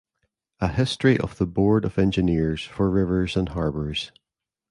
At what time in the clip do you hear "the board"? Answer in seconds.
1.37-1.85